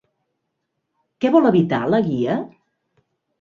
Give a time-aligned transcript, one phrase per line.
[1.25, 2.39] Què vol evitar la Guia?